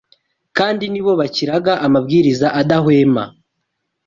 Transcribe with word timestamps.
kandi 0.57 0.83
ni 0.91 1.01
bo 1.05 1.11
bakiraga 1.19 1.73
amabwiriza 1.85 2.47
adahwema 2.61 3.23